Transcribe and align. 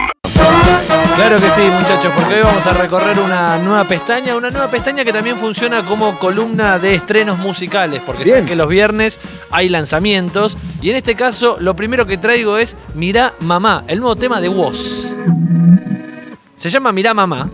Claro 1.17 1.41
que 1.41 1.51
sí, 1.51 1.63
muchachos, 1.63 2.13
porque 2.15 2.37
hoy 2.37 2.43
vamos 2.43 2.65
a 2.65 2.73
recorrer 2.75 3.19
una 3.19 3.59
nueva 3.59 3.89
pestaña, 3.89 4.37
una 4.37 4.51
nueva 4.51 4.71
pestaña 4.71 5.05
que 5.05 5.13
también 5.13 5.37
funciona 5.37 5.83
como 5.83 6.17
columna 6.21 6.79
de 6.79 6.95
estrenos 6.95 7.39
musicales, 7.39 8.01
porque 8.07 8.25
saben 8.25 8.47
que 8.47 8.55
los 8.55 8.69
viernes 8.69 9.19
hay 9.51 9.69
lanzamientos, 9.69 10.57
y 10.81 10.91
en 10.91 10.97
este 10.97 11.17
caso 11.17 11.57
lo 11.59 11.75
primero 11.75 12.07
que 12.07 12.19
traigo 12.19 12.57
es 12.57 12.77
Mirá 12.95 13.35
Mamá, 13.41 13.83
el 13.89 13.99
nuevo 13.99 14.15
tema 14.15 14.41
de 14.41 14.49
Woz. 14.49 15.09
Se 16.55 16.71
llama 16.71 16.93
Mirá 16.93 17.15
Mamá, 17.15 17.51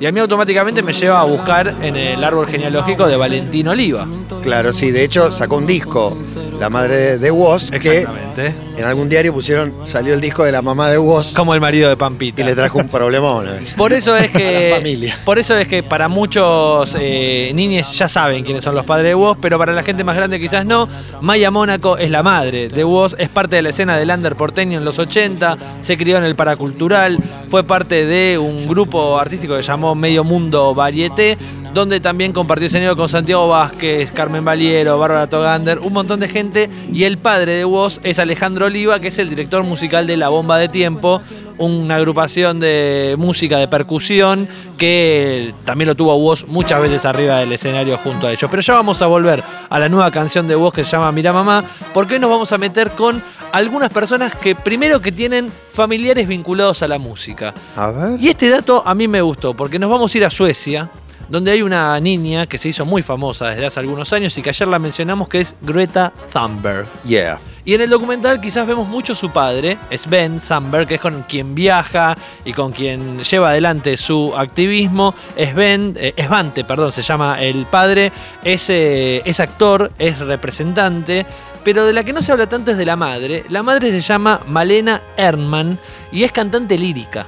y 0.00 0.06
a 0.06 0.12
mí 0.12 0.20
automáticamente 0.20 0.82
me 0.82 0.92
lleva 0.92 1.20
a 1.20 1.24
buscar 1.24 1.74
en 1.82 1.96
el 1.96 2.22
árbol 2.22 2.46
genealógico 2.48 3.06
de 3.06 3.16
Valentín 3.16 3.68
Oliva. 3.68 4.06
Claro, 4.42 4.72
sí, 4.72 4.90
de 4.90 5.04
hecho 5.04 5.32
sacó 5.32 5.56
un 5.56 5.66
disco, 5.66 6.16
la 6.58 6.70
madre 6.70 7.18
de 7.18 7.30
Woz, 7.30 7.70
que 7.70 7.76
Exactamente. 7.76 8.54
en 8.78 8.84
algún 8.84 9.08
diario 9.08 9.32
pusieron, 9.32 9.74
salió 9.84 10.14
el 10.14 10.20
disco 10.20 10.42
de 10.44 10.52
la 10.52 10.62
mamá 10.62 10.90
de 10.90 10.96
Woz 10.98 11.34
Como 11.34 11.54
el 11.54 11.60
marido 11.60 11.88
de 11.88 11.96
Pampita. 11.96 12.40
y 12.42 12.44
le 12.44 12.54
trajo 12.54 12.78
un 12.78 12.88
problemón. 12.88 13.46
¿eh? 13.48 13.60
Por 13.76 13.92
eso 13.92 14.16
es 14.16 14.30
que. 14.32 14.70
La 14.70 14.76
familia. 14.76 15.18
Por 15.24 15.38
eso 15.38 15.56
es 15.56 15.68
que 15.68 15.82
para 15.82 16.08
muchos 16.08 16.96
eh, 16.98 17.50
niños 17.54 17.92
ya 17.98 18.08
saben 18.08 18.42
quiénes 18.44 18.64
son 18.64 18.74
los 18.74 18.84
padres 18.84 19.08
de 19.08 19.14
Woz, 19.14 19.36
pero 19.40 19.58
para 19.58 19.72
la 19.72 19.82
gente 19.82 20.02
más 20.04 20.16
grande 20.16 20.40
quizás 20.40 20.64
no. 20.64 20.88
Maya 21.20 21.50
Mónaco 21.50 21.98
es 21.98 22.10
la 22.10 22.22
madre 22.22 22.68
de 22.68 22.84
Woz, 22.84 23.14
es 23.18 23.28
parte 23.28 23.56
de 23.56 23.62
la 23.62 23.70
escena 23.70 23.96
del 23.98 24.10
under 24.10 24.34
porteño 24.36 24.78
en 24.78 24.84
los 24.84 24.98
80, 24.98 25.56
se 25.82 25.96
crió 25.96 26.16
en 26.18 26.24
el 26.24 26.36
paracultural, 26.36 27.18
fue 27.48 27.64
parte 27.64 28.06
de 28.06 28.38
un 28.38 28.66
grupo 28.66 29.18
artístico 29.18 29.56
que 29.56 29.62
llamó 29.62 29.94
Medio 29.94 30.24
Mundo 30.24 30.74
Varieté, 30.74 31.36
donde 31.76 32.00
también 32.00 32.32
compartió 32.32 32.68
escenario 32.68 32.96
con 32.96 33.10
Santiago 33.10 33.48
Vázquez, 33.48 34.10
Carmen 34.10 34.42
Valiero, 34.46 34.98
Bárbara 34.98 35.26
Togander, 35.26 35.78
un 35.80 35.92
montón 35.92 36.20
de 36.20 36.28
gente. 36.30 36.70
Y 36.90 37.04
el 37.04 37.18
padre 37.18 37.52
de 37.52 37.66
Woz 37.66 38.00
es 38.02 38.18
Alejandro 38.18 38.64
Oliva, 38.64 38.98
que 38.98 39.08
es 39.08 39.18
el 39.18 39.28
director 39.28 39.62
musical 39.62 40.06
de 40.06 40.16
La 40.16 40.30
Bomba 40.30 40.56
de 40.56 40.70
Tiempo, 40.70 41.20
una 41.58 41.96
agrupación 41.96 42.60
de 42.60 43.14
música 43.18 43.58
de 43.58 43.68
percusión 43.68 44.48
que 44.78 45.52
también 45.66 45.88
lo 45.88 45.94
tuvo 45.94 46.16
Woz 46.16 46.46
muchas 46.46 46.80
veces 46.80 47.04
arriba 47.04 47.40
del 47.40 47.52
escenario 47.52 47.98
junto 47.98 48.26
a 48.26 48.32
ellos. 48.32 48.50
Pero 48.50 48.62
ya 48.62 48.72
vamos 48.72 49.02
a 49.02 49.06
volver 49.06 49.44
a 49.68 49.78
la 49.78 49.90
nueva 49.90 50.10
canción 50.10 50.48
de 50.48 50.56
Woz 50.56 50.72
que 50.72 50.82
se 50.82 50.92
llama 50.92 51.12
Mira 51.12 51.34
Mamá, 51.34 51.62
porque 51.92 52.14
hoy 52.14 52.20
nos 52.20 52.30
vamos 52.30 52.52
a 52.52 52.58
meter 52.58 52.92
con 52.92 53.22
algunas 53.52 53.90
personas 53.90 54.34
que 54.34 54.54
primero 54.54 55.00
que 55.00 55.12
tienen 55.12 55.52
familiares 55.70 56.26
vinculados 56.26 56.80
a 56.80 56.88
la 56.88 56.98
música. 56.98 57.52
A 57.76 57.90
ver. 57.90 58.18
Y 58.18 58.28
este 58.28 58.48
dato 58.48 58.82
a 58.86 58.94
mí 58.94 59.08
me 59.08 59.20
gustó, 59.20 59.52
porque 59.52 59.78
nos 59.78 59.90
vamos 59.90 60.14
a 60.14 60.18
ir 60.18 60.24
a 60.24 60.30
Suecia, 60.30 60.90
donde 61.28 61.50
hay 61.50 61.62
una 61.62 61.98
niña 62.00 62.46
que 62.46 62.58
se 62.58 62.68
hizo 62.68 62.84
muy 62.84 63.02
famosa 63.02 63.50
desde 63.50 63.66
hace 63.66 63.80
algunos 63.80 64.12
años 64.12 64.36
y 64.38 64.42
que 64.42 64.50
ayer 64.50 64.68
la 64.68 64.78
mencionamos, 64.78 65.28
que 65.28 65.40
es 65.40 65.56
Greta 65.60 66.12
Thunberg. 66.32 66.88
Yeah. 67.04 67.40
Y 67.64 67.74
en 67.74 67.80
el 67.80 67.90
documental 67.90 68.40
quizás 68.40 68.64
vemos 68.64 68.86
mucho 68.86 69.14
a 69.14 69.16
su 69.16 69.30
padre, 69.30 69.76
Sven 69.90 70.38
Thunberg, 70.38 70.86
que 70.86 70.94
es 70.94 71.00
con 71.00 71.22
quien 71.24 71.52
viaja 71.56 72.16
y 72.44 72.52
con 72.52 72.70
quien 72.70 73.24
lleva 73.24 73.50
adelante 73.50 73.96
su 73.96 74.34
activismo. 74.36 75.16
Sven, 75.36 75.96
eh, 75.98 76.14
Svante, 76.16 76.62
perdón, 76.62 76.92
se 76.92 77.02
llama 77.02 77.42
el 77.42 77.66
padre, 77.66 78.12
es, 78.44 78.70
eh, 78.70 79.20
es 79.24 79.40
actor, 79.40 79.90
es 79.98 80.20
representante, 80.20 81.26
pero 81.64 81.84
de 81.84 81.92
la 81.92 82.04
que 82.04 82.12
no 82.12 82.22
se 82.22 82.30
habla 82.30 82.48
tanto 82.48 82.70
es 82.70 82.78
de 82.78 82.86
la 82.86 82.94
madre. 82.94 83.44
La 83.48 83.64
madre 83.64 83.90
se 83.90 84.00
llama 84.00 84.40
Malena 84.46 85.02
Ernman 85.16 85.76
y 86.12 86.22
es 86.22 86.30
cantante 86.30 86.78
lírica. 86.78 87.26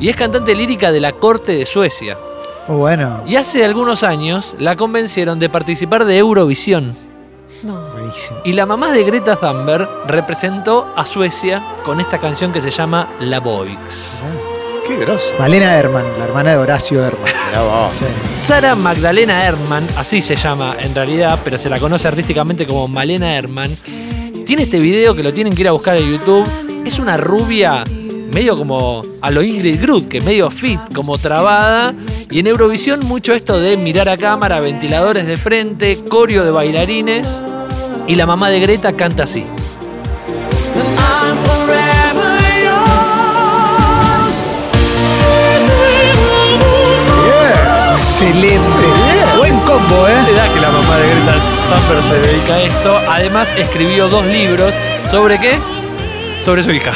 Y 0.00 0.08
es 0.08 0.16
cantante 0.16 0.54
lírica 0.54 0.92
de 0.92 1.00
la 1.00 1.12
corte 1.12 1.52
de 1.52 1.66
Suecia. 1.66 2.16
Muy 2.68 2.76
bueno. 2.78 3.22
Y 3.26 3.36
hace 3.36 3.64
algunos 3.64 4.02
años 4.02 4.54
la 4.58 4.76
convencieron 4.76 5.38
de 5.38 5.48
participar 5.48 6.04
de 6.04 6.18
Eurovisión. 6.18 6.96
Buenísimo. 7.62 8.38
Y 8.44 8.52
la 8.52 8.66
mamá 8.66 8.92
de 8.92 9.04
Greta 9.04 9.36
Thunberg 9.36 9.88
representó 10.06 10.92
a 10.96 11.04
Suecia 11.06 11.64
con 11.84 12.00
esta 12.00 12.18
canción 12.18 12.52
que 12.52 12.60
se 12.60 12.70
llama 12.70 13.08
La 13.20 13.40
Boix. 13.40 14.12
Qué 14.86 14.96
grosso. 14.98 15.26
Malena 15.38 15.74
Herman, 15.78 16.04
la 16.18 16.24
hermana 16.24 16.50
de 16.50 16.56
Horacio 16.58 17.04
Herman. 17.04 17.28
Sí. 17.96 18.04
Sara 18.34 18.74
Magdalena 18.74 19.44
Herman, 19.44 19.86
así 19.96 20.20
se 20.20 20.34
llama 20.34 20.74
en 20.80 20.92
realidad, 20.92 21.38
pero 21.44 21.56
se 21.56 21.70
la 21.70 21.78
conoce 21.78 22.08
artísticamente 22.08 22.66
como 22.66 22.88
Malena 22.88 23.36
Herman. 23.36 23.76
Tiene 24.44 24.64
este 24.64 24.80
video 24.80 25.14
que 25.14 25.22
lo 25.22 25.32
tienen 25.32 25.54
que 25.54 25.62
ir 25.62 25.68
a 25.68 25.72
buscar 25.72 25.96
en 25.96 26.10
YouTube. 26.10 26.44
Es 26.84 26.98
una 26.98 27.16
rubia 27.16 27.84
medio 28.34 28.56
como 28.56 29.02
a 29.22 29.30
lo 29.30 29.44
Ingrid 29.44 29.80
Groot, 29.80 30.08
que 30.08 30.20
medio 30.20 30.50
fit, 30.50 30.80
como 30.92 31.18
trabada. 31.18 31.94
Y 32.30 32.40
en 32.40 32.48
Eurovisión 32.48 33.06
mucho 33.06 33.32
esto 33.32 33.60
de 33.60 33.76
mirar 33.76 34.08
a 34.08 34.16
cámara, 34.16 34.58
ventiladores 34.58 35.24
de 35.24 35.36
frente, 35.36 36.02
corio 36.08 36.44
de 36.44 36.50
bailarines. 36.50 37.40
Y 38.08 38.16
la 38.16 38.26
mamá 38.26 38.50
de 38.50 38.58
Greta 38.58 38.92
canta 38.94 39.22
así. 39.22 39.46
Excelente. 47.92 48.86
Buen 49.38 49.58
combo, 49.60 50.08
¿eh? 50.08 50.22
Le 50.26 50.34
da 50.34 50.52
que 50.52 50.60
la 50.60 50.70
mamá 50.70 50.96
de 50.96 51.06
Greta 51.06 51.36
Thunberg 51.70 52.02
se 52.02 52.28
dedica 52.28 52.54
a 52.54 52.62
esto. 52.62 53.00
Además, 53.08 53.48
escribió 53.56 54.08
dos 54.08 54.26
libros. 54.26 54.74
¿Sobre 55.08 55.38
qué? 55.38 55.56
Sobre 56.40 56.64
su 56.64 56.72
hija. 56.72 56.94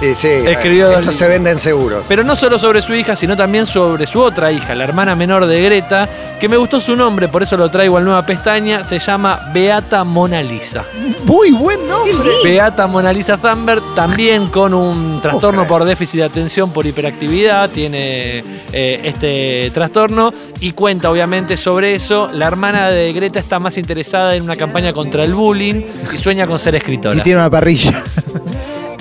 Sí, 0.00 0.14
sí. 0.14 0.28
Escribió- 0.28 0.96
Eso 0.96 1.10
se 1.10 1.26
venden 1.26 1.58
seguro. 1.58 2.04
Pero 2.08 2.22
no 2.22 2.36
solo 2.36 2.56
sobre 2.58 2.80
su 2.82 2.94
hija, 2.94 3.16
sino 3.16 3.36
también 3.36 3.66
sobre 3.66 4.06
su 4.06 4.20
otra 4.20 4.52
hija, 4.52 4.74
la 4.76 4.84
hermana 4.84 5.16
menor 5.16 5.46
de 5.46 5.60
Greta, 5.60 6.08
que 6.38 6.48
me 6.48 6.56
gustó 6.56 6.80
su 6.80 6.94
nombre, 6.94 7.26
por 7.26 7.42
eso 7.42 7.56
lo 7.56 7.68
traigo 7.68 7.96
al 7.96 8.04
nueva 8.04 8.24
pestaña. 8.24 8.84
Se 8.84 9.00
llama 9.00 9.50
Beata 9.52 10.04
Mona 10.04 10.40
Lisa. 10.40 10.84
Muy 11.24 11.50
buen 11.50 11.84
nombre. 11.88 12.30
Beata 12.44 12.86
Mona 12.86 13.12
Lisa 13.12 13.38
Thunberg, 13.38 13.82
también 13.96 14.46
con 14.46 14.72
un 14.72 15.20
trastorno 15.20 15.66
por 15.66 15.84
déficit 15.84 16.20
de 16.20 16.26
atención 16.26 16.70
por 16.70 16.86
hiperactividad, 16.86 17.68
tiene 17.70 18.44
eh, 18.72 19.00
este 19.02 19.70
trastorno 19.74 20.32
y 20.60 20.72
cuenta 20.72 21.10
obviamente 21.10 21.56
sobre 21.56 21.96
eso. 21.96 22.30
La 22.32 22.46
hermana 22.46 22.90
de 22.92 23.12
Greta 23.12 23.40
está 23.40 23.58
más 23.58 23.76
interesada 23.76 24.36
en 24.36 24.44
una 24.44 24.54
campaña 24.54 24.92
contra 24.92 25.24
el 25.24 25.34
bullying 25.34 25.82
y 26.14 26.16
sueña 26.18 26.46
con 26.46 26.60
ser 26.60 26.76
escritora. 26.76 27.16
Y 27.16 27.20
tiene 27.22 27.40
una 27.40 27.50
parrilla. 27.50 28.04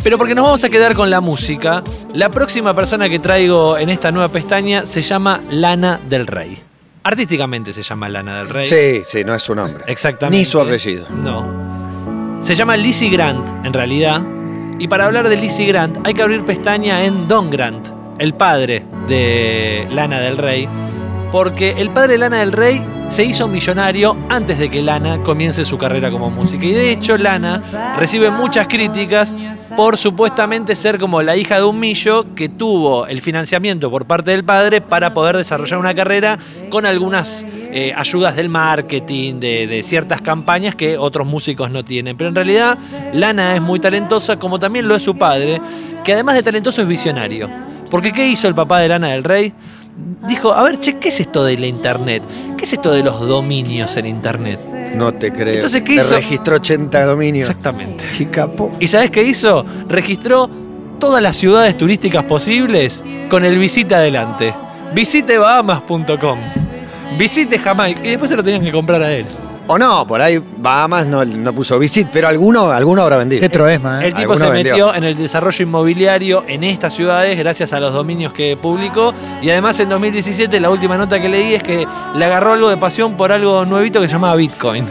Pero 0.03 0.17
porque 0.17 0.35
nos 0.35 0.45
vamos 0.45 0.63
a 0.63 0.69
quedar 0.69 0.95
con 0.95 1.09
la 1.09 1.21
música, 1.21 1.83
la 2.13 2.29
próxima 2.29 2.73
persona 2.73 3.09
que 3.09 3.19
traigo 3.19 3.77
en 3.77 3.89
esta 3.89 4.11
nueva 4.11 4.29
pestaña 4.29 4.85
se 4.85 5.01
llama 5.01 5.41
Lana 5.49 5.99
del 6.07 6.27
Rey. 6.27 6.63
Artísticamente 7.03 7.73
se 7.73 7.83
llama 7.83 8.09
Lana 8.09 8.37
del 8.39 8.49
Rey. 8.49 8.67
Sí, 8.67 9.01
sí, 9.05 9.23
no 9.23 9.33
es 9.33 9.43
su 9.43 9.55
nombre. 9.55 9.83
Exactamente. 9.87 10.37
Ni 10.37 10.45
su 10.45 10.59
apellido. 10.59 11.07
No. 11.23 12.41
Se 12.41 12.55
llama 12.55 12.77
Lizzie 12.77 13.09
Grant, 13.09 13.65
en 13.65 13.73
realidad. 13.73 14.21
Y 14.79 14.87
para 14.87 15.05
hablar 15.05 15.27
de 15.27 15.37
Lizzie 15.37 15.65
Grant 15.65 16.05
hay 16.05 16.13
que 16.13 16.21
abrir 16.21 16.45
pestaña 16.45 17.03
en 17.03 17.27
Don 17.27 17.49
Grant, 17.49 17.87
el 18.19 18.33
padre 18.33 18.85
de 19.07 19.87
Lana 19.89 20.19
del 20.19 20.37
Rey. 20.37 20.67
Porque 21.31 21.71
el 21.77 21.89
padre 21.89 22.13
de 22.13 22.17
Lana 22.19 22.37
del 22.37 22.51
Rey 22.51 22.85
se 23.07 23.23
hizo 23.23 23.47
millonario 23.47 24.17
antes 24.29 24.59
de 24.59 24.69
que 24.69 24.81
Lana 24.81 25.23
comience 25.23 25.63
su 25.65 25.77
carrera 25.77 26.11
como 26.11 26.29
música. 26.29 26.65
Y 26.65 26.71
de 26.71 26.91
hecho 26.91 27.17
Lana 27.17 27.61
recibe 27.97 28.29
muchas 28.31 28.67
críticas 28.67 29.33
por 29.75 29.97
supuestamente 29.97 30.75
ser 30.75 30.99
como 30.99 31.21
la 31.21 31.35
hija 31.37 31.57
de 31.57 31.63
un 31.63 31.79
millo 31.79 32.33
que 32.35 32.49
tuvo 32.49 33.05
el 33.07 33.21
financiamiento 33.21 33.91
por 33.91 34.05
parte 34.05 34.31
del 34.31 34.43
padre 34.43 34.81
para 34.81 35.13
poder 35.13 35.37
desarrollar 35.37 35.79
una 35.79 35.93
carrera 35.93 36.37
con 36.69 36.85
algunas 36.85 37.45
eh, 37.71 37.93
ayudas 37.95 38.35
del 38.35 38.49
marketing, 38.49 39.39
de, 39.39 39.67
de 39.67 39.83
ciertas 39.83 40.21
campañas 40.21 40.75
que 40.75 40.97
otros 40.97 41.27
músicos 41.27 41.71
no 41.71 41.85
tienen. 41.85 42.17
Pero 42.17 42.29
en 42.29 42.35
realidad 42.35 42.77
Lana 43.13 43.55
es 43.55 43.61
muy 43.61 43.79
talentosa, 43.79 44.37
como 44.39 44.59
también 44.59 44.87
lo 44.87 44.95
es 44.95 45.03
su 45.03 45.15
padre, 45.17 45.61
que 46.03 46.13
además 46.13 46.35
de 46.35 46.43
talentoso 46.43 46.81
es 46.81 46.87
visionario. 46.87 47.49
Porque 47.89 48.11
¿qué 48.11 48.27
hizo 48.27 48.47
el 48.47 48.55
papá 48.55 48.79
de 48.79 48.89
Lana 48.89 49.09
del 49.09 49.23
Rey? 49.23 49.53
Dijo, 50.27 50.53
a 50.53 50.63
ver, 50.63 50.79
che, 50.79 50.97
¿qué 50.97 51.09
es 51.09 51.19
esto 51.19 51.43
de 51.43 51.57
la 51.57 51.67
internet? 51.67 52.21
¿Qué 52.57 52.65
es 52.65 52.73
esto 52.73 52.91
de 52.93 53.03
los 53.03 53.19
dominios 53.27 53.95
en 53.97 54.05
internet? 54.05 54.59
No 54.95 55.13
te 55.13 55.31
creo. 55.31 55.55
Entonces, 55.55 55.81
¿qué 55.81 55.95
Te 55.95 56.01
hizo? 56.01 56.15
registró 56.15 56.55
80 56.55 57.05
dominios. 57.05 57.49
Exactamente. 57.49 58.03
Qué 58.17 58.27
capo. 58.27 58.71
¿Y 58.79 58.87
sabes 58.87 59.11
qué 59.11 59.23
hizo? 59.23 59.65
Registró 59.87 60.49
todas 60.99 61.21
las 61.21 61.35
ciudades 61.37 61.77
turísticas 61.77 62.23
posibles 62.25 63.03
con 63.29 63.45
el 63.45 63.57
visite 63.57 63.95
adelante. 63.95 64.53
Visitebahamas.com. 64.93 66.39
Visite 67.17 67.59
Jamaica. 67.59 68.01
Y 68.03 68.09
después 68.09 68.29
se 68.29 68.35
lo 68.37 68.43
tenían 68.43 68.63
que 68.63 68.71
comprar 68.71 69.01
a 69.01 69.11
él. 69.13 69.25
O 69.69 69.77
no, 69.77 70.07
por 70.07 70.21
ahí 70.21 70.41
Bahamas 70.57 71.07
no, 71.07 71.25
no 71.25 71.53
puso 71.53 71.77
visit, 71.77 72.07
pero 72.11 72.27
alguno, 72.27 72.69
alguno 72.71 73.01
habrá 73.01 73.17
vendido. 73.17 73.41
Qué 73.41 73.49
troesma, 73.49 74.01
¿eh? 74.03 74.07
El 74.07 74.13
tipo 74.13 74.31
Alguno 74.33 74.45
se 74.45 74.51
vendió. 74.51 74.73
metió 74.73 74.95
en 74.95 75.03
el 75.03 75.17
desarrollo 75.17 75.63
inmobiliario 75.63 76.43
en 76.47 76.63
estas 76.63 76.93
ciudades 76.93 77.37
gracias 77.37 77.73
a 77.73 77.79
los 77.79 77.91
dominios 77.93 78.31
que 78.31 78.55
publicó. 78.55 79.13
Y 79.41 79.49
además 79.49 79.79
en 79.81 79.89
2017 79.89 80.59
la 80.59 80.69
última 80.69 80.97
nota 80.97 81.19
que 81.19 81.27
leí 81.29 81.53
es 81.53 81.63
que 81.63 81.85
le 82.15 82.25
agarró 82.25 82.53
algo 82.53 82.69
de 82.69 82.77
pasión 82.77 83.15
por 83.17 83.31
algo 83.31 83.65
nuevito 83.65 83.99
que 83.99 84.07
se 84.07 84.13
llamaba 84.13 84.35
Bitcoin. 84.35 84.85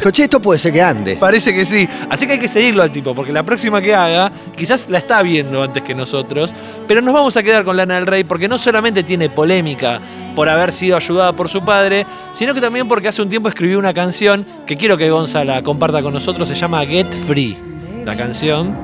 Dijo, 0.00 0.10
che, 0.12 0.22
esto 0.24 0.40
puede 0.40 0.58
ser 0.58 0.72
que 0.72 0.80
ande. 0.82 1.16
Parece 1.16 1.52
que 1.52 1.66
sí. 1.66 1.86
Así 2.08 2.26
que 2.26 2.32
hay 2.32 2.38
que 2.38 2.48
seguirlo 2.48 2.82
al 2.82 2.90
tipo, 2.90 3.14
porque 3.14 3.32
la 3.32 3.42
próxima 3.42 3.82
que 3.82 3.94
haga, 3.94 4.32
quizás 4.56 4.86
la 4.88 4.96
está 4.96 5.20
viendo 5.20 5.62
antes 5.62 5.82
que 5.82 5.94
nosotros. 5.94 6.52
Pero 6.88 7.02
nos 7.02 7.12
vamos 7.12 7.36
a 7.36 7.42
quedar 7.42 7.64
con 7.64 7.76
Lana 7.76 7.96
del 7.96 8.06
Rey, 8.06 8.24
porque 8.24 8.48
no 8.48 8.58
solamente 8.58 9.02
tiene 9.02 9.28
polémica 9.28 10.00
por 10.34 10.48
haber 10.48 10.72
sido 10.72 10.96
ayudada 10.96 11.34
por 11.34 11.50
su 11.50 11.62
padre, 11.64 12.06
sino 12.32 12.54
que 12.54 12.62
también 12.62 12.88
porque 12.88 13.08
hace 13.08 13.20
un 13.20 13.28
tiempo 13.28 13.50
escribió 13.50 13.78
una 13.78 13.92
canción 13.92 14.46
que 14.66 14.76
quiero 14.78 14.96
que 14.96 15.10
Gonzala 15.10 15.62
comparta 15.62 16.00
con 16.02 16.14
nosotros, 16.14 16.48
se 16.48 16.54
llama 16.54 16.80
Get 16.86 17.12
Free. 17.26 17.58
la 18.06 18.16
canción. 18.16 18.74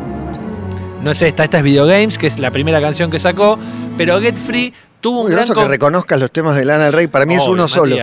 No 1.03 1.11
es 1.13 1.23
esta, 1.23 1.45
esta 1.45 1.57
es 1.59 1.63
Video 1.65 1.87
Games, 1.87 2.19
que 2.19 2.27
es 2.27 2.39
la 2.39 2.51
primera 2.51 2.81
canción 2.81 3.11
que 3.11 3.19
sacó. 3.19 3.59
Pero 3.97 4.21
Get 4.21 4.37
Free 4.37 4.75
tuvo 5.01 5.21
un 5.21 5.27
Muy 5.27 5.33
gran. 5.33 5.45
groso 5.47 5.55
que 5.55 5.61
con- 5.63 5.71
reconozcas 5.71 6.21
los 6.21 6.31
temas 6.31 6.57
de 6.57 6.65
Lana 6.67 6.85
del 6.85 6.93
Rey. 6.93 7.07
Para 7.07 7.25
mí 7.25 7.35
es 7.37 7.47
uno 7.49 7.69
solo. 7.69 7.97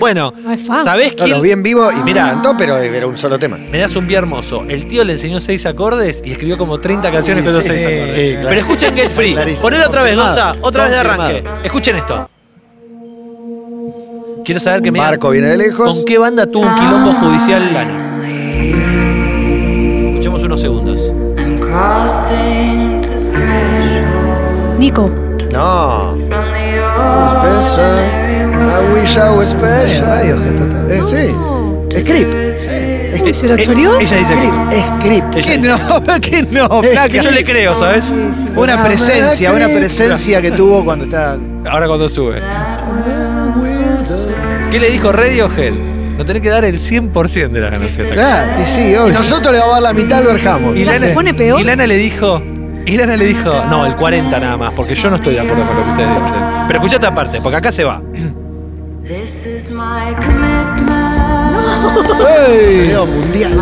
Bueno, 0.00 0.32
No 0.36 0.50
es 0.52 0.66
fan. 0.66 0.84
¿sabés 0.84 1.10
No, 1.10 1.16
quién? 1.24 1.30
los 1.30 1.42
vi 1.42 1.50
en 1.52 1.62
vivo 1.62 1.92
y 1.92 2.02
me 2.02 2.10
encantó, 2.10 2.54
pero 2.58 2.76
era 2.78 3.06
un 3.06 3.16
solo 3.16 3.38
tema. 3.38 3.56
Me 3.58 3.78
das 3.78 3.94
un 3.94 4.06
pie 4.06 4.16
hermoso. 4.18 4.64
El 4.68 4.86
tío 4.88 5.04
le 5.04 5.12
enseñó 5.12 5.38
seis 5.40 5.64
acordes 5.66 6.20
y 6.24 6.32
escribió 6.32 6.58
como 6.58 6.80
30 6.80 7.12
canciones 7.12 7.44
con 7.44 7.52
esos 7.52 7.62
sí, 7.64 7.68
seis 7.70 7.84
acordes. 7.84 8.16
sí, 8.16 8.32
claro. 8.32 8.48
Pero 8.48 8.60
escuchen 8.62 8.94
Get 8.96 9.10
Free. 9.10 9.32
Clarísimo. 9.34 9.62
Ponelo 9.62 9.86
otra 9.86 10.02
vez, 10.02 10.16
Confirmado. 10.16 10.52
Gonza. 10.54 10.66
Otra 10.66 10.82
vez 10.84 10.92
de 10.92 10.98
arranque. 10.98 11.32
Confirmado. 11.34 11.64
Escuchen 11.64 11.96
esto. 11.96 12.30
Quiero 14.44 14.58
saber 14.60 14.80
que 14.82 14.90
me 14.90 14.98
digan 14.98 15.10
Marco 15.12 15.30
viene 15.30 15.48
de 15.48 15.56
lejos. 15.58 15.86
¿Con 15.88 16.04
qué 16.04 16.18
banda 16.18 16.46
tuvo 16.46 16.66
un 16.66 16.74
quilombo 16.74 17.12
judicial 17.12 17.72
Lana? 17.74 18.06
Escuchemos 20.12 20.42
unos 20.42 20.60
segundos. 20.60 21.00
I'm 21.38 21.60
crossing 21.60 23.00
the 23.02 23.30
threshold 23.30 24.78
Nico. 24.78 25.10
No. 25.52 26.16
Special. 27.40 28.19
I 28.60 28.92
wish 28.94 29.16
I 29.16 29.30
was 29.30 29.52
Eh, 29.52 29.56
special. 29.58 30.06
Radiohead, 30.06 30.56
total. 30.58 30.90
Eh, 30.90 31.00
sí. 31.08 31.34
Script. 32.00 33.22
Uy, 33.22 33.34
¿Se 33.34 33.48
lo 33.48 33.56
choreó? 33.56 33.98
Ella 33.98 34.16
dice 34.16 34.34
Script. 34.36 34.54
Script. 35.02 35.34
¿Qué 35.46 35.58
no? 35.58 35.76
¿Qué 36.20 36.42
no? 36.50 36.82
Eh, 36.84 37.08
que 37.10 37.20
yo 37.20 37.30
le 37.30 37.44
creo, 37.44 37.74
¿sabes? 37.74 38.14
Una 38.56 38.82
presencia, 38.84 39.52
una 39.52 39.66
presencia 39.66 40.40
que 40.40 40.52
tuvo 40.52 40.84
cuando 40.84 41.04
estaba. 41.06 41.36
Ahora 41.70 41.86
cuando 41.86 42.08
sube. 42.08 42.40
¿Qué 44.70 44.78
le 44.78 44.90
dijo 44.90 45.10
Radiohead? 45.12 45.72
No 46.16 46.24
tenés 46.24 46.42
que 46.42 46.50
dar 46.50 46.64
el 46.64 46.78
100% 46.78 47.48
de 47.50 47.60
las 47.60 47.70
ganancias. 47.72 48.12
Claro. 48.12 48.52
Y 48.60 48.64
sí, 48.64 48.92
Y 48.92 48.94
obvio. 48.96 49.14
nosotros 49.14 49.52
le 49.52 49.58
vamos 49.58 49.78
a 49.78 49.80
dar 49.80 49.94
la 49.94 50.00
mitad 50.00 50.18
al 50.18 50.26
Berjamo. 50.26 50.74
Y 50.74 50.84
Lana, 50.84 50.98
se 50.98 51.08
pone 51.08 51.34
peor. 51.34 51.60
y 51.60 51.64
Lana 51.64 51.86
le 51.86 51.96
dijo. 51.96 52.40
Y 52.86 52.96
Lana 52.96 53.16
le 53.16 53.24
dijo, 53.26 53.52
no, 53.68 53.86
el 53.86 53.94
40 53.96 54.38
nada 54.40 54.56
más, 54.56 54.72
porque 54.74 54.94
yo 54.94 55.10
no 55.10 55.16
estoy 55.16 55.34
de 55.34 55.40
acuerdo 55.40 55.66
con 55.66 55.76
lo 55.76 55.84
que 55.84 55.90
ustedes 55.90 56.08
dicen. 56.08 56.40
Pero 56.66 56.78
escuchate 56.78 57.06
aparte, 57.06 57.40
porque 57.40 57.56
acá 57.56 57.70
se 57.72 57.84
va. 57.84 58.02
This 59.10 59.44
is 59.44 59.70
my 59.70 60.14
commitment. 60.24 60.88
Torneo 62.16 63.06
mundial. 63.06 63.56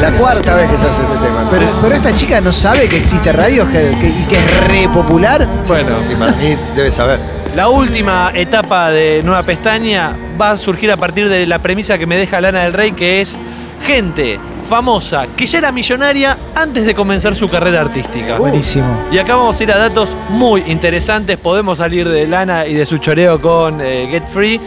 La 0.00 0.10
cuarta 0.12 0.54
vez 0.56 0.70
que 0.70 0.76
se 0.78 0.82
hace 0.88 1.02
este 1.02 1.16
tema. 1.18 1.46
Pero, 1.50 1.66
pero 1.82 1.94
esta 1.96 2.14
chica 2.14 2.40
no 2.40 2.52
sabe 2.52 2.88
que 2.88 2.96
existe 2.96 3.30
Radiohead 3.32 4.00
que- 4.00 4.08
y 4.08 4.24
que 4.30 4.36
es 4.38 4.68
re 4.68 4.88
popular. 4.88 5.46
Bueno, 5.66 5.90
Sí, 6.08 6.14
para 6.14 6.32
mí 6.32 6.56
debe 6.74 6.90
saber. 6.90 7.20
la 7.54 7.68
última 7.68 8.30
etapa 8.34 8.88
de 8.90 9.20
Nueva 9.22 9.42
Pestaña 9.42 10.16
va 10.40 10.52
a 10.52 10.56
surgir 10.56 10.90
a 10.90 10.96
partir 10.96 11.28
de 11.28 11.46
la 11.46 11.58
premisa 11.60 11.98
que 11.98 12.06
me 12.06 12.16
deja 12.16 12.40
Lana 12.40 12.60
del 12.62 12.72
Rey, 12.72 12.92
que 12.92 13.20
es 13.20 13.38
gente 13.86 14.40
famosa 14.62 15.26
que 15.36 15.46
ya 15.46 15.58
era 15.58 15.72
millonaria 15.72 16.38
antes 16.54 16.86
de 16.86 16.94
comenzar 16.94 17.34
su 17.34 17.48
carrera 17.48 17.80
artística. 17.80 18.38
Buenísimo. 18.38 19.08
Y 19.10 19.18
acá 19.18 19.36
vamos 19.36 19.58
a 19.58 19.62
ir 19.62 19.72
a 19.72 19.78
datos 19.78 20.10
muy 20.30 20.62
interesantes. 20.66 21.36
Podemos 21.38 21.78
salir 21.78 22.08
de 22.08 22.26
Lana 22.26 22.66
y 22.66 22.74
de 22.74 22.86
su 22.86 22.98
choreo 22.98 23.40
con 23.40 23.80
eh, 23.80 24.08
Get 24.10 24.26
Free. 24.28 24.60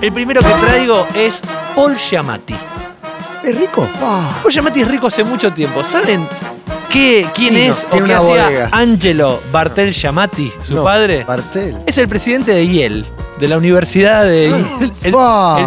El 0.00 0.12
primero 0.12 0.40
que 0.40 0.66
traigo 0.66 1.06
es 1.14 1.42
Paul 1.74 1.96
Giamatti. 1.96 2.54
¿Es 3.42 3.58
rico? 3.58 3.88
Paul 3.98 4.52
Giamatti 4.52 4.80
es 4.82 4.88
rico 4.88 5.06
hace 5.08 5.24
mucho 5.24 5.52
tiempo. 5.52 5.82
¿Saben 5.82 6.28
qué, 6.90 7.26
quién 7.34 7.56
es 7.56 7.86
o 7.90 8.04
qué 8.04 8.12
hacía. 8.14 8.68
Angelo 8.72 9.40
Bartel 9.52 9.92
Giamatti, 9.92 10.52
su 10.62 10.74
No, 10.76 10.84
padre? 10.84 11.24
Bartel. 11.24 11.76
Es 11.86 11.98
el 11.98 12.08
presidente 12.08 12.52
de 12.52 12.66
Yale, 12.66 13.04
de 13.38 13.48
la 13.48 13.58
Universidad 13.58 14.24
de 14.24 14.50
Yale. 14.50 14.92
El, 15.02 15.06
el 15.06 15.12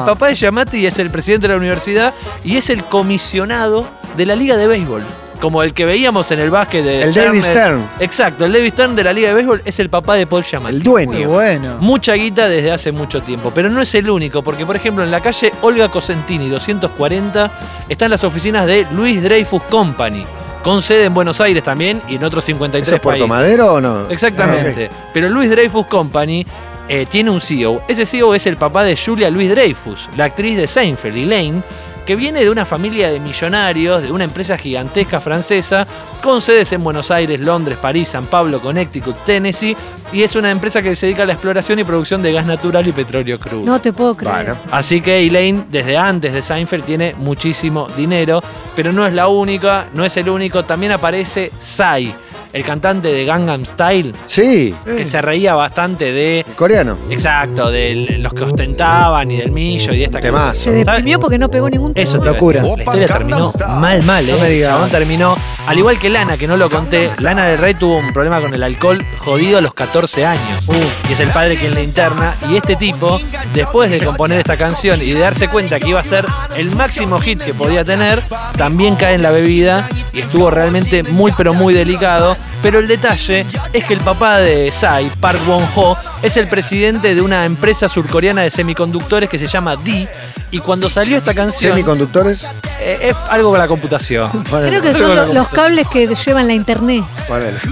papá 0.05 0.27
de 0.27 0.35
Giamatti 0.35 0.85
es 0.85 0.99
el 0.99 1.09
presidente 1.09 1.47
de 1.47 1.53
la 1.53 1.57
universidad 1.59 2.13
y 2.43 2.57
es 2.57 2.69
el 2.69 2.83
comisionado 2.85 3.87
de 4.17 4.25
la 4.25 4.35
Liga 4.35 4.57
de 4.57 4.67
Béisbol. 4.67 5.05
Como 5.41 5.63
el 5.63 5.73
que 5.73 5.85
veíamos 5.85 6.29
en 6.29 6.39
el 6.39 6.51
básquet 6.51 6.83
de 6.85 7.01
El 7.01 7.15
David. 7.15 7.41
Stern. 7.41 7.89
Exacto, 7.99 8.45
el 8.45 8.53
David 8.53 8.73
Stern 8.73 8.95
de 8.95 9.03
la 9.03 9.11
Liga 9.11 9.29
de 9.29 9.33
Béisbol 9.33 9.63
es 9.65 9.79
el 9.79 9.89
papá 9.89 10.13
de 10.13 10.27
Paul 10.27 10.43
Giamatti. 10.43 10.75
El 10.75 10.83
Muy 10.83 11.05
dueño. 11.07 11.29
bueno. 11.29 11.77
Mucha 11.79 12.13
guita 12.13 12.47
desde 12.47 12.71
hace 12.71 12.91
mucho 12.91 13.23
tiempo, 13.23 13.51
pero 13.55 13.67
no 13.71 13.81
es 13.81 13.95
el 13.95 14.07
único, 14.07 14.43
porque 14.43 14.67
por 14.67 14.75
ejemplo 14.75 15.03
en 15.03 15.09
la 15.09 15.19
calle 15.19 15.51
Olga 15.63 15.89
Cosentini 15.89 16.47
240 16.47 17.51
están 17.89 18.11
las 18.11 18.23
oficinas 18.23 18.67
de 18.67 18.85
Luis 18.91 19.23
Dreyfus 19.23 19.63
Company, 19.63 20.27
con 20.63 20.81
sede 20.81 21.05
en 21.05 21.13
Buenos 21.13 21.41
Aires 21.41 21.63
también 21.63 22.01
y 22.07 22.15
en 22.15 22.23
otros 22.23 22.43
53 22.45 22.87
¿Eso 22.87 22.95
es 22.95 23.01
Puerto 23.01 23.27
países. 23.27 23.29
Madero 23.29 23.73
o 23.73 23.81
no? 23.81 24.09
Exactamente. 24.09 24.89
Pero 25.13 25.29
Luis 25.29 25.49
Dreyfus 25.49 25.87
Company 25.87 26.45
eh, 26.87 27.05
tiene 27.09 27.29
un 27.31 27.41
CEO. 27.41 27.83
Ese 27.87 28.05
CEO 28.05 28.35
es 28.35 28.45
el 28.47 28.57
papá 28.57 28.83
de 28.83 28.97
Julia 28.97 29.29
Louis 29.29 29.49
Dreyfus, 29.49 30.09
la 30.17 30.25
actriz 30.25 30.57
de 30.57 30.67
Seinfeld, 30.67 31.17
Elaine, 31.17 31.63
que 32.05 32.15
viene 32.15 32.43
de 32.43 32.49
una 32.49 32.65
familia 32.65 33.09
de 33.11 33.19
millonarios, 33.19 34.01
de 34.01 34.11
una 34.11 34.23
empresa 34.23 34.57
gigantesca 34.57 35.21
francesa, 35.21 35.87
con 36.21 36.41
sedes 36.41 36.71
en 36.73 36.83
Buenos 36.83 37.11
Aires, 37.11 37.39
Londres, 37.39 37.77
París, 37.81 38.09
San 38.09 38.25
Pablo, 38.25 38.61
Connecticut, 38.61 39.15
Tennessee, 39.25 39.75
y 40.13 40.23
es 40.23 40.35
una 40.35 40.51
empresa 40.51 40.81
que 40.81 40.95
se 40.95 41.07
dedica 41.07 41.23
a 41.23 41.25
la 41.25 41.33
exploración 41.33 41.79
y 41.79 41.83
producción 41.83 42.21
de 42.21 42.33
gas 42.33 42.45
natural 42.45 42.87
y 42.87 42.91
petróleo 42.91 43.39
crudo. 43.39 43.65
No 43.65 43.79
te 43.79 43.93
puedo 43.93 44.15
creer. 44.15 44.35
Bueno. 44.35 44.57
Así 44.71 45.01
que 45.01 45.25
Elaine, 45.25 45.65
desde 45.69 45.97
antes 45.97 46.33
de 46.33 46.41
Seinfeld, 46.41 46.83
tiene 46.83 47.15
muchísimo 47.17 47.87
dinero, 47.95 48.41
pero 48.75 48.91
no 48.91 49.05
es 49.05 49.13
la 49.13 49.27
única, 49.27 49.87
no 49.93 50.03
es 50.03 50.17
el 50.17 50.29
único. 50.29 50.65
También 50.65 50.91
aparece 50.91 51.51
Psy, 51.57 52.13
el 52.53 52.63
cantante 52.63 53.07
de 53.09 53.25
Gangnam 53.25 53.65
Style, 53.65 54.13
Sí. 54.25 54.73
que 54.85 55.05
se 55.05 55.21
reía 55.21 55.53
bastante 55.55 56.11
de. 56.11 56.45
Coreano. 56.55 56.97
Exacto, 57.09 57.71
de 57.71 58.17
los 58.19 58.33
que 58.33 58.43
ostentaban 58.43 59.29
y 59.31 59.37
del 59.37 59.51
millo 59.51 59.93
y 59.93 59.99
de 59.99 60.03
esta 60.05 60.19
Temazo. 60.19 60.55
Se 60.61 60.71
deprimió 60.71 61.19
porque 61.19 61.37
no 61.37 61.49
pegó 61.49 61.69
ningún 61.69 61.93
Eso 61.95 62.19
te 62.19 62.27
Locura. 62.31 62.61
La 62.61 62.67
historia 62.83 63.07
terminó 63.07 63.51
mal, 63.79 64.03
mal, 64.03 64.27
¿eh? 64.27 64.31
No 64.33 64.39
me 64.39 64.49
digas. 64.49 64.69
Chabón 64.69 64.89
terminó. 64.89 65.37
Al 65.67 65.77
igual 65.77 65.99
que 65.99 66.09
Lana, 66.09 66.37
que 66.37 66.47
no 66.47 66.57
lo 66.57 66.69
conté, 66.69 67.09
Lana 67.19 67.45
del 67.45 67.57
Rey 67.59 67.73
tuvo 67.75 67.97
un 67.97 68.13
problema 68.13 68.41
con 68.41 68.53
el 68.53 68.63
alcohol 68.63 69.05
jodido 69.17 69.57
a 69.59 69.61
los 69.61 69.73
14 69.73 70.25
años. 70.25 70.67
Y 71.09 71.13
es 71.13 71.19
el 71.19 71.29
padre 71.29 71.55
quien 71.55 71.73
le 71.75 71.83
interna. 71.83 72.33
Y 72.49 72.57
este 72.57 72.75
tipo, 72.75 73.19
después 73.53 73.91
de 73.91 73.99
componer 74.03 74.39
esta 74.39 74.57
canción 74.57 75.01
y 75.01 75.11
de 75.11 75.19
darse 75.19 75.47
cuenta 75.49 75.79
que 75.79 75.89
iba 75.89 75.99
a 75.99 76.03
ser 76.03 76.25
el 76.55 76.71
máximo 76.75 77.19
hit 77.19 77.41
que 77.41 77.53
podía 77.53 77.85
tener, 77.85 78.23
también 78.57 78.95
cae 78.95 79.13
en 79.15 79.21
la 79.21 79.31
bebida 79.31 79.87
y 80.13 80.19
estuvo 80.19 80.49
realmente 80.51 81.03
muy, 81.03 81.31
pero 81.33 81.53
muy 81.53 81.73
delicado. 81.73 82.35
Pero 82.61 82.79
el 82.79 82.87
detalle 82.87 83.45
es 83.73 83.83
que 83.85 83.93
el 83.93 84.01
papá 84.01 84.37
de 84.37 84.71
Psy, 84.71 85.09
Park 85.19 85.39
Won-ho, 85.47 85.97
es 86.21 86.37
el 86.37 86.47
presidente 86.47 87.15
de 87.15 87.21
una 87.21 87.45
empresa 87.45 87.89
surcoreana 87.89 88.41
de 88.43 88.49
semiconductores 88.51 89.29
que 89.29 89.39
se 89.39 89.47
llama 89.47 89.75
D. 89.77 90.07
Y 90.53 90.59
cuando 90.59 90.89
salió 90.89 91.17
esta 91.17 91.33
canción. 91.33 91.71
Semiconductores. 91.71 92.45
Eh, 92.81 92.97
es 93.09 93.15
algo 93.29 93.51
con 93.51 93.59
la 93.59 93.67
computación. 93.67 94.29
Creo 94.43 94.81
que 94.81 94.91
son 94.91 95.15
los 95.15 95.19
computación. 95.27 95.45
cables 95.55 95.87
que 95.87 96.07
llevan 96.13 96.47
la 96.47 96.53
internet. 96.53 97.03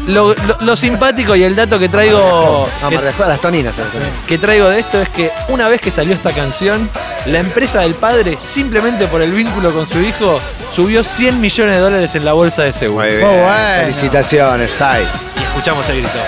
Lo, 0.07 0.33
lo- 0.33 0.57
lo 0.61 0.75
simpático 0.77 1.35
y 1.35 1.43
el 1.43 1.55
dato 1.55 1.77
que 1.77 1.89
traigo 1.89 2.67
No, 2.81 2.89
que, 2.89 2.97
me 2.97 3.03
dejó 3.03 3.25
las 3.25 3.41
toninas. 3.41 3.77
las 3.77 3.91
toninas. 3.91 4.13
que 4.27 4.37
traigo 4.37 4.69
de 4.69 4.79
esto 4.79 5.01
es 5.01 5.09
que 5.09 5.29
una 5.49 5.67
vez 5.67 5.81
que 5.81 5.91
salió 5.91 6.13
esta 6.13 6.31
canción, 6.31 6.89
la 7.25 7.39
empresa 7.39 7.81
del 7.81 7.95
padre, 7.95 8.37
simplemente 8.39 9.07
por 9.07 9.21
el 9.21 9.31
vínculo 9.33 9.73
con 9.73 9.85
su 9.87 9.99
hijo, 9.99 10.39
subió 10.71 11.03
100 11.03 11.39
millones 11.39 11.75
de 11.75 11.81
dólares 11.81 12.15
en 12.15 12.25
la 12.25 12.33
bolsa 12.33 12.63
de 12.63 12.73
Seúl. 12.73 12.95
Muy 13.03 13.07
bien. 13.07 13.27
Muy 13.27 13.37
bueno. 13.37 13.81
Felicitaciones, 13.81 14.71
Sai. 14.71 15.03
Y 15.03 15.43
escuchamos 15.43 15.87
el 15.89 16.01
grito. 16.01 16.19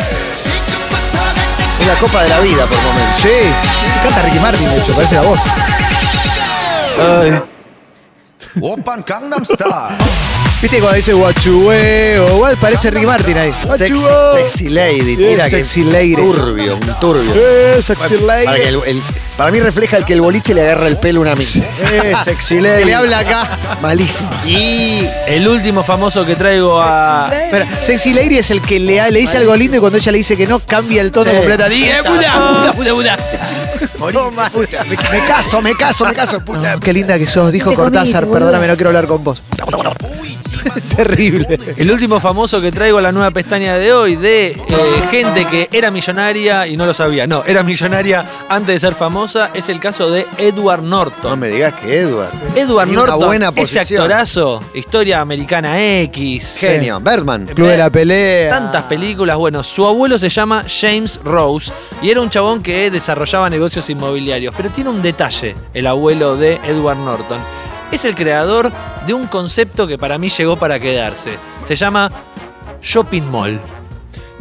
Es 1.80 1.88
la 1.88 1.96
copa 1.96 2.24
de 2.24 2.30
la 2.30 2.40
vida 2.40 2.66
por 2.66 2.78
momentos. 2.82 3.16
Sí. 3.16 3.30
Se 3.94 4.00
canta 4.08 4.22
Ricky 4.22 4.40
Martin, 4.40 4.70
de 4.70 4.78
hecho, 4.78 4.94
parece 4.94 5.16
la 5.16 5.22
voz. 5.22 5.40
Open 8.62 9.04
Gangnam 9.06 9.46
Style. 9.46 10.31
¿Viste 10.62 10.78
cuando 10.80 10.96
dice 10.98 11.14
guachue 11.14 12.20
o 12.20 12.36
igual 12.36 12.56
parece 12.58 12.92
Ricky 12.92 13.06
Martin 13.08 13.36
ahí? 13.38 13.52
Sexy, 13.78 13.96
sexy 14.36 14.70
lady, 14.70 15.18
tira 15.18 15.46
que 15.46 15.50
sexy 15.50 15.84
lady. 15.84 16.14
turbio, 16.16 16.76
un 16.76 17.00
turbio. 17.00 17.32
Eh, 17.36 17.80
sexy 17.82 18.18
Para, 18.18 18.42
que 18.42 18.52
lady. 18.52 18.62
el- 18.68 18.82
el- 18.86 19.02
para 19.36 19.50
mí 19.50 19.60
refleja 19.60 19.98
el 19.98 20.06
que 20.06 20.14
el 20.14 20.22
boliche 20.22 20.54
le 20.54 20.62
agarra 20.62 20.86
el 20.88 20.98
pelo 20.98 21.22
a 21.22 21.24
una 21.24 21.36
mina. 21.36 21.66
Eh, 21.92 22.14
sexy 22.26 22.62
lady. 22.62 22.80
Que 22.82 22.86
le 22.86 22.94
habla 22.94 23.20
acá. 23.20 23.58
Malísimo. 23.82 24.30
Y 24.46 25.04
el 25.26 25.48
último 25.48 25.84
famoso 25.84 26.24
que 26.28 26.36
traigo 26.36 26.80
a. 26.80 27.32
Espera, 27.34 27.68
sexy 27.82 28.14
lady 28.14 28.38
es 28.38 28.52
el 28.52 28.62
que 28.62 28.80
le, 28.80 29.10
le 29.12 29.20
dice 29.20 29.38
algo 29.38 29.56
lindo 29.56 29.78
y 29.78 29.80
cuando 29.80 29.98
ella 29.98 30.12
le 30.12 30.20
dice 30.20 30.38
que 30.38 30.46
no, 30.46 30.60
cambia 30.60 31.02
el 31.02 31.12
tono 31.12 31.32
Sí. 31.32 31.38
completamente. 31.38 31.90
¡Eh, 31.90 32.04
puta, 32.06 32.34
puta, 32.34 32.74
puta, 32.74 32.94
puta! 32.94 33.18
Toma, 34.14 34.50
puta, 34.52 34.84
me, 34.84 34.90
me 34.96 35.26
caso, 35.26 35.62
me 35.62 35.76
caso, 35.76 36.06
me 36.06 36.14
caso, 36.14 36.40
puta. 36.46 36.74
No, 36.76 36.80
qué 36.80 36.94
linda 36.94 37.18
que 37.18 37.28
sos, 37.28 37.52
dijo 37.52 37.72
Te 37.72 37.76
comiste, 37.76 37.98
Cortázar. 37.98 38.26
boludo. 38.26 38.40
Perdóname, 38.46 38.68
no 38.68 38.76
quiero 38.76 38.90
hablar 38.90 39.08
con 39.08 39.24
vos. 39.24 39.42
Terrible. 40.96 41.60
El 41.78 41.92
último 41.92 42.20
famoso 42.20 42.62
que 42.62 42.72
traigo 42.72 42.98
a 42.98 43.02
la 43.02 43.12
nueva 43.12 43.32
pestaña 43.32 43.76
de 43.76 43.94
hoy 43.94 44.16
de 44.16 44.48
eh, 44.50 44.58
gente 45.10 45.46
que 45.46 45.70
era 45.72 45.92
millonaria 45.92 46.68
y 46.68 46.78
no 46.78 46.86
lo 46.86 46.94
sabía. 46.94 47.28
No, 47.28 47.44
era 47.46 47.64
millonaria 47.64 48.26
antes 48.50 48.76
de 48.76 48.80
ser 48.80 48.96
famosa. 48.96 49.52
Es 49.54 49.70
el 49.70 49.80
caso 49.80 50.10
de 50.10 50.26
Edward 50.38 50.84
Norton. 50.84 51.32
No 51.32 51.38
me 51.38 51.50
digas 51.50 51.74
que 51.74 52.00
Edward. 52.00 52.32
Edward 52.56 52.90
una 52.90 53.00
Norton, 53.00 53.28
buena 53.28 53.54
ese 53.56 53.80
actorazo, 53.80 54.64
historia 54.74 55.22
americana 55.22 55.82
X. 56.02 56.56
Genio. 56.60 57.00
Berman. 57.00 57.48
Club 57.48 57.70
de 57.70 57.78
la 57.78 57.90
pelea. 57.90 58.50
Tantas 58.50 58.84
películas. 58.84 59.38
Bueno, 59.38 59.64
su 59.64 59.86
abuelo 59.86 60.20
se 60.20 60.30
llama 60.30 60.66
James 60.68 61.20
Rose 61.24 61.72
y 62.02 62.10
era 62.10 62.22
un 62.22 62.30
chabón 62.30 62.62
que 62.62 62.92
desarrollaba 62.92 63.50
negocios 63.50 63.90
inmobiliarios. 63.90 64.54
Pero 64.56 64.70
tiene 64.70 64.90
un 64.90 65.02
detalle, 65.02 65.56
el 65.74 65.88
abuelo 65.88 66.38
de 66.38 66.56
Edward 66.64 66.98
Norton. 66.98 67.40
Es 67.92 68.06
el 68.06 68.16
creador 68.16 68.72
de 69.06 69.14
un 69.14 69.28
concepto 69.28 69.88
que 69.88 69.98
para 69.98 70.18
mí 70.18 70.30
llegó 70.30 70.58
para 70.58 70.80
quedarse. 70.80 71.38
Se 71.66 71.76
llama 71.76 72.10
Shopping 72.82 73.24
Mall. 73.24 73.60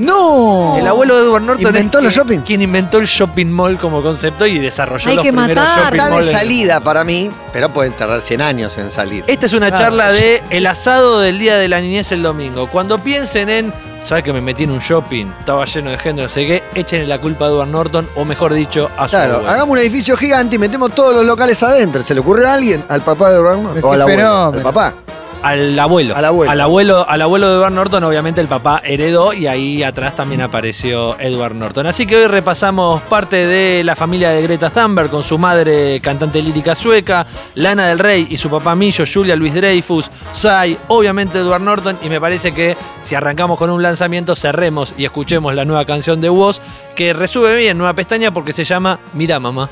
¡No! 0.01 0.77
El 0.79 0.87
abuelo 0.87 1.15
de 1.17 1.25
Edward 1.27 1.43
Norton 1.43 1.67
¿Inventó 1.67 1.99
es 1.99 2.05
los 2.05 2.13
quien- 2.15 2.23
shopping? 2.25 2.39
quien 2.41 2.63
inventó 2.63 2.99
el 2.99 3.07
shopping 3.07 3.47
mall 3.49 3.79
como 3.79 4.03
concepto 4.03 4.47
y 4.47 4.59
desarrolló 4.59 5.11
Hay 5.11 5.17
los 5.17 5.23
que 5.25 5.31
primeros 5.33 5.57
matar. 5.63 5.85
shopping 5.85 5.97
Está 5.99 6.05
de 6.09 6.15
malls. 6.17 6.31
salida 6.31 6.81
para 6.81 7.05
mí, 7.05 7.31
pero 7.53 7.69
pueden 7.69 7.93
tardar 7.93 8.23
100 8.23 8.41
años 8.41 8.79
en 8.79 8.91
salir. 8.91 9.25
Esta 9.27 9.45
es 9.47 9.53
una 9.53 9.69
Claro. 9.69 9.85
charla 9.85 10.11
de 10.13 10.43
el 10.49 10.67
asado 10.67 11.21
del 11.21 11.39
día 11.39 11.59
de 11.59 11.69
la 11.69 11.81
niñez 11.83 12.11
el 12.13 12.23
domingo. 12.23 12.67
Cuando 12.69 12.99
piensen 12.99 13.51
en, 13.51 13.75
¿sabes 14.03 14.23
que 14.25 14.33
me 14.33 14.41
metí 14.41 14.65
en 14.65 14.71
un 14.71 14.79
shopping? 14.79 15.27
Estaba 15.41 15.67
lleno 15.67 15.91
de 15.91 15.99
gente, 15.99 16.23
no 16.23 16.29
sé 16.31 16.47
qué, 16.47 16.63
échenle 16.75 17.07
la 17.07 17.21
culpa 17.21 17.45
a 17.45 17.49
Edward 17.49 17.69
Norton 17.69 18.09
o 18.17 18.25
mejor 18.25 18.55
dicho, 18.55 18.91
a 18.97 19.05
su 19.07 19.11
Claro, 19.11 19.35
abuelo. 19.35 19.51
hagamos 19.51 19.73
un 19.73 19.79
edificio 19.81 20.17
gigante 20.17 20.57
y 20.57 20.59
metemos 20.59 20.93
todos 20.95 21.15
los 21.15 21.27
locales 21.27 21.63
adentro. 21.63 22.03
¿Se 22.03 22.15
le 22.15 22.21
ocurrió 22.21 22.49
a 22.49 22.55
alguien? 22.55 22.83
¿Al 22.89 23.03
papá 23.03 23.31
de 23.33 23.39
Bruno? 23.39 23.75
Qué 23.75 23.81
¿O 23.83 23.93
al 23.93 24.01
abuelo? 24.01 24.19
fenómeno. 24.23 24.57
¿Al 24.59 24.63
papá? 24.63 24.95
Al 25.43 25.79
abuelo. 25.79 26.15
Al 26.17 26.25
abuelo. 26.25 26.51
Al 26.51 26.61
abuelo, 26.61 27.09
al 27.09 27.23
abuelo 27.23 27.49
de 27.49 27.57
Edward 27.57 27.73
Norton, 27.73 28.05
obviamente 28.05 28.41
el 28.41 28.49
papá 28.49 28.83
heredó 28.85 29.33
y 29.33 29.47
ahí 29.47 29.83
atrás 29.83 30.15
también 30.15 30.43
apareció 30.43 31.19
Edward 31.19 31.55
Norton. 31.55 31.87
Así 31.87 32.07
que 32.07 32.17
hoy 32.17 32.27
repasamos 32.27 33.01
parte 33.03 33.47
de 33.47 33.83
la 33.85 33.97
familia 33.97 34.31
de 34.31 34.43
Greta 34.43 34.71
Thunberg 34.71 35.11
con 35.11 35.23
su 35.23 35.39
madre 35.39 36.01
cantante 36.01 36.43
lírica 36.43 36.75
sueca, 36.75 37.27
Lana 37.55 37.87
del 37.87 37.99
Rey 37.99 38.27
y 38.31 38.37
su 38.37 38.51
papá 38.51 38.75
Millo, 38.75 39.05
Julia 39.13 39.37
Luis 39.37 39.55
Dreyfus, 39.55 40.11
Sai, 40.33 40.77
obviamente 40.89 41.39
Edward 41.39 41.63
Norton 41.63 41.99
y 42.03 42.09
me 42.09 42.21
parece 42.21 42.53
que 42.53 42.77
si 43.03 43.15
arrancamos 43.15 43.59
con 43.59 43.71
un 43.71 43.83
lanzamiento 43.83 44.37
cerremos 44.37 44.95
y 44.99 45.05
escuchemos 45.05 45.55
la 45.55 45.65
nueva 45.65 45.85
canción 45.85 46.21
de 46.21 46.31
Woz 46.31 46.61
que 46.95 47.13
resube 47.13 47.57
bien 47.57 47.79
nueva 47.79 47.95
pestaña 47.95 48.33
porque 48.33 48.53
se 48.53 48.65
llama 48.65 49.01
Mira 49.15 49.41
mamá. 49.41 49.71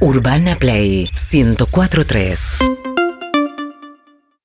Urbana 0.00 0.56
Play 0.56 1.08
1043. 1.32 2.58